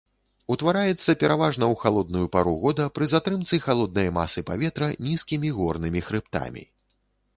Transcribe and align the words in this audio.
Ўтвараецца 0.53 1.13
пераважна 1.23 1.65
ў 1.73 1.81
халодную 1.83 2.25
пару 2.35 2.53
года 2.63 2.87
пры 2.97 3.09
затрымцы 3.13 3.61
халоднай 3.69 4.09
масы 4.19 4.45
паветра 4.51 4.87
нізкімі 5.09 5.49
горнымі 5.59 6.01
хрыбтамі. 6.09 6.63